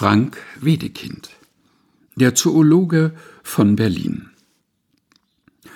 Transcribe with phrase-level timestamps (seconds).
[0.00, 1.28] Frank Wedekind,
[2.16, 3.12] der Zoologe
[3.42, 4.30] von Berlin.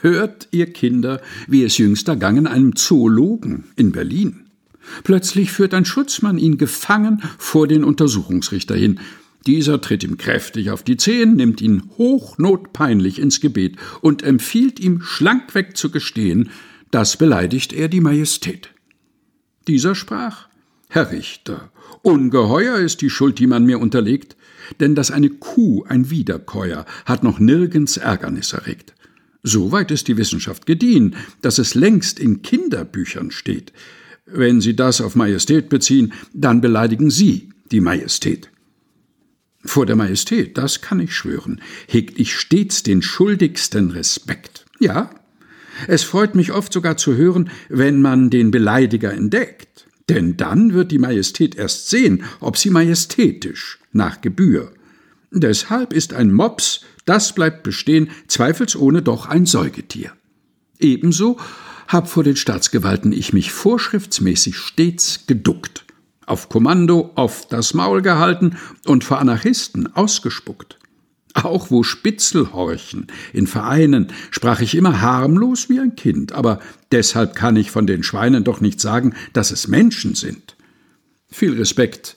[0.01, 4.47] Hört, ihr Kinder, wie es jüngst ergangen einem Zoologen in Berlin.
[5.03, 8.99] Plötzlich führt ein Schutzmann ihn gefangen vor den Untersuchungsrichter hin.
[9.47, 15.03] Dieser tritt ihm kräftig auf die Zehen, nimmt ihn hochnotpeinlich ins Gebet und empfiehlt ihm
[15.03, 16.49] schlankweg zu gestehen,
[16.91, 18.71] das beleidigt er die Majestät.
[19.69, 20.49] Dieser sprach
[20.95, 24.37] Herr Richter, ungeheuer ist die Schuld, die man mir unterlegt,
[24.79, 28.95] denn dass eine Kuh ein Wiederkäuer hat noch nirgends Ärgernis erregt.
[29.43, 33.73] Soweit ist die Wissenschaft gediehen, dass es längst in Kinderbüchern steht.
[34.25, 38.51] Wenn Sie das auf Majestät beziehen, dann beleidigen Sie die Majestät.
[39.65, 44.65] Vor der Majestät, das kann ich schwören, hegt ich stets den schuldigsten Respekt.
[44.79, 45.11] Ja,
[45.89, 49.84] es freut mich oft sogar zu hören, wenn man den Beleidiger entdeckt.
[50.09, 54.73] Denn dann wird die Majestät erst sehen, ob sie majestätisch, nach Gebühr.
[55.31, 60.13] Deshalb ist ein Mops, das bleibt bestehen, zweifelsohne doch ein Säugetier.
[60.79, 61.39] Ebenso
[61.89, 65.85] hab vor den Staatsgewalten ich mich vorschriftsmäßig stets geduckt,
[66.27, 70.79] auf Kommando oft das Maul gehalten und vor Anarchisten ausgespuckt.
[71.35, 76.61] Auch wo Spitzel horchen, in Vereinen, sprach ich immer harmlos wie ein Kind, aber
[76.93, 80.57] deshalb kann ich von den Schweinen doch nicht sagen, dass es Menschen sind.
[81.29, 82.17] Viel Respekt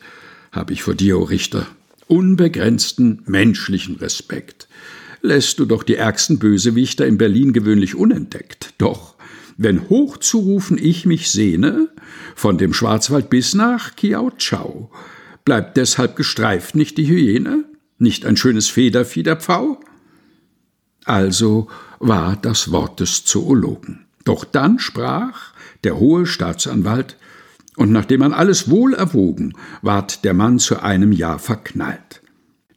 [0.52, 1.66] habe ich vor dir, o Richter,
[2.08, 4.68] unbegrenzten menschlichen Respekt.
[5.24, 8.76] Lässt du doch die ärgsten Bösewichter in Berlin gewöhnlich unentdeckt.
[8.78, 9.16] Doch,
[9.58, 11.90] wenn hochzurufen ich mich sehne,
[12.36, 14.92] von dem Schwarzwald bis nach Kiautschau,
[15.44, 17.67] bleibt deshalb gestreift nicht die Hyäne?
[18.00, 19.80] Nicht ein schönes Federvieh der Pfau?
[21.06, 21.68] Also
[22.00, 24.06] war das Wort des Zoologen.
[24.24, 25.54] Doch dann sprach
[25.84, 27.18] der hohe Staatsanwalt,
[27.78, 29.54] und nachdem man alles wohl erwogen,
[29.84, 32.22] ward der Mann zu einem Jahr verknallt.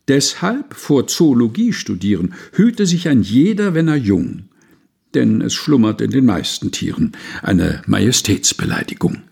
[0.09, 4.51] Deshalb vor Zoologie studieren hüte sich ein jeder, wenn er jung,
[5.15, 9.23] denn es schlummert in den meisten Tieren eine Majestätsbeleidigung.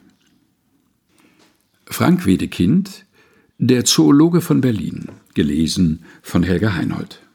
[1.86, 3.04] Frank Wedekind
[3.58, 7.27] der Zoologe von Berlin, gelesen von Helga Heinold.